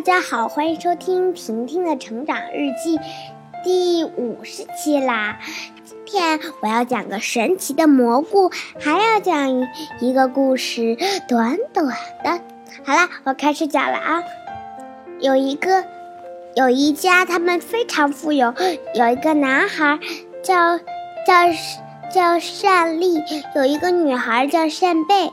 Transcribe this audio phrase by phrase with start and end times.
[0.00, 3.00] 家好，欢迎收听婷婷的成长日记
[3.64, 5.40] 第五十期啦。
[5.84, 8.48] 今天我要讲个神奇的蘑菇，
[8.78, 9.66] 还要讲
[10.00, 10.96] 一个故事，
[11.26, 11.86] 短短
[12.22, 12.40] 的。
[12.84, 14.22] 好啦，我开始讲了啊。
[15.18, 15.84] 有一个，
[16.54, 18.54] 有一家，他们非常富有。
[18.94, 19.98] 有一个男孩
[20.44, 21.34] 叫叫
[22.14, 23.20] 叫善利，
[23.56, 25.32] 有一个女孩叫善贝。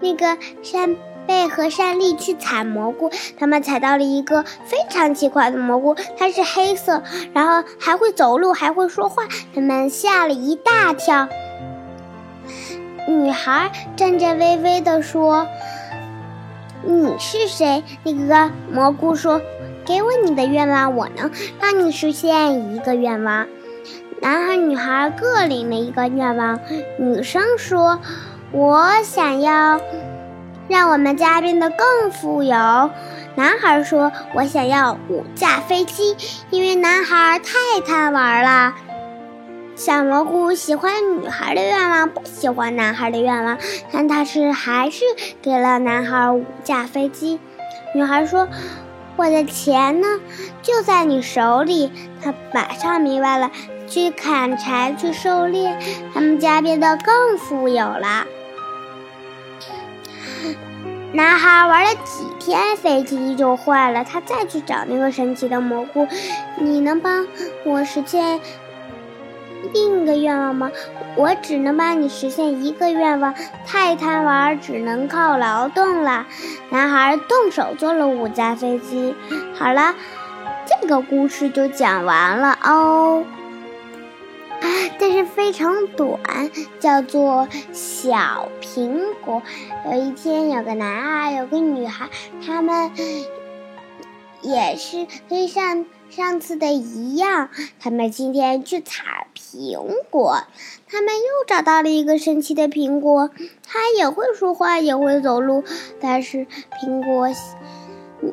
[0.00, 0.94] 那个善。
[1.26, 11.28] 贝和善利去采蘑菇，他们采到了一个非常奇怪的蘑菇，它是黑色，然后还会走路，还会说话，他们吓了一大跳。
[13.08, 15.46] 女孩颤颤巍巍地说
[16.86, 19.40] ：“你是谁？”那个蘑菇说
[19.84, 23.46] ：“给我你的愿望，我能让你实现一个愿望。”
[24.22, 26.60] 男孩、女孩各领了一个愿望。
[26.96, 27.98] 女生说
[28.52, 29.80] ：“我想要。”
[30.72, 32.54] 让我们家变得更富有。
[33.34, 36.16] 男孩说：“我想要五架飞机，
[36.48, 38.74] 因为男孩太贪玩了。”
[39.76, 43.58] 小蘑菇喜欢女孩的愿望，不喜欢男孩的愿望，
[43.92, 45.04] 但他是还是
[45.42, 47.38] 给了男孩五架飞机。
[47.94, 48.48] 女孩说
[49.16, 50.20] ：“我的钱呢？
[50.62, 51.92] 就在你手里。”
[52.24, 53.50] 他马上明白了，
[53.86, 55.78] 去砍柴，去狩猎，
[56.14, 58.24] 他们家变得更富有了。
[61.12, 64.02] 男孩玩了几天，飞机就坏了。
[64.02, 66.08] 他再去找那个神奇的蘑菇，
[66.58, 67.26] 你能帮
[67.64, 68.40] 我实现
[69.74, 70.70] 另一个愿望吗？
[71.14, 73.34] 我只能帮你实现一个愿望，
[73.66, 76.26] 太贪玩，只能靠劳动了。
[76.70, 79.14] 男孩动手做了五架飞机。
[79.54, 79.94] 好了，
[80.66, 83.22] 这个故事就讲完了哦。
[85.02, 86.20] 但是非常短，
[86.78, 89.42] 叫做小苹果。
[89.84, 92.08] 有一天，有个男孩，有个女孩，
[92.46, 92.92] 他们
[94.42, 97.48] 也是跟上上次的一样，
[97.80, 100.44] 他们今天去采苹果。
[100.86, 103.30] 他们又找到了一个神奇的苹果，
[103.66, 105.64] 它也会说话，也会走路，
[106.00, 106.46] 但是
[106.80, 107.28] 苹果。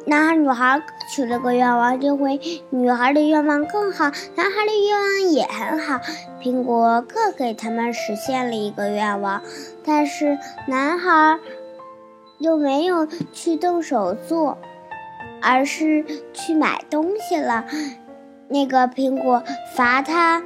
[0.06, 2.40] 男孩、女孩许了个愿望，这回
[2.70, 4.06] 女孩的愿望更好，
[4.36, 6.00] 男孩的愿望也很好。
[6.42, 9.42] 苹果各给他们实现了一个愿望，
[9.84, 11.40] 但是男孩
[12.38, 14.60] 又没有去动手做，
[15.42, 17.66] 而是去买东西了。
[18.48, 19.44] 那个苹果
[19.76, 20.44] 罚他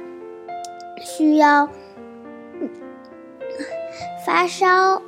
[1.02, 1.68] 需要
[4.24, 5.02] 发烧。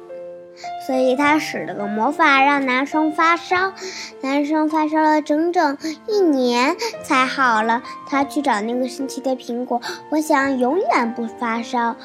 [0.86, 3.72] 所以他使了个魔法，让男生发烧。
[4.20, 5.76] 男生发烧了整整
[6.06, 7.82] 一年才好了。
[8.08, 9.80] 他去找那个神奇的苹果，
[10.10, 11.96] 我想永远不发烧。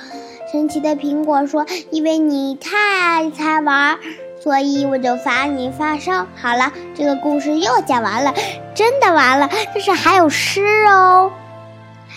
[0.52, 4.00] 神奇的苹果说：“因为你太爱贪玩，
[4.42, 8.34] 所以我就罚你发烧。”好了，这个故事又讲完了，
[8.74, 9.48] 真的完了。
[9.74, 11.32] 但是还有诗哦。